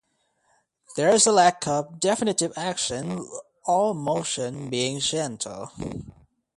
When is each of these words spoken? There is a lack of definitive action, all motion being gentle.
There 0.97 1.11
is 1.13 1.27
a 1.27 1.31
lack 1.31 1.67
of 1.67 1.99
definitive 1.99 2.53
action, 2.57 3.23
all 3.65 3.93
motion 3.93 4.67
being 4.67 4.99
gentle. 4.99 5.69